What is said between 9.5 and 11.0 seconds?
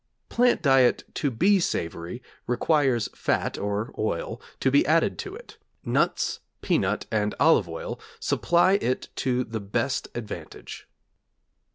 best advantage.